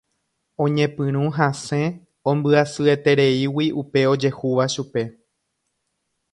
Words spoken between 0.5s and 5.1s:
Oñepyrũ hasẽ ombyasyetereígui upe ojehúva chupe.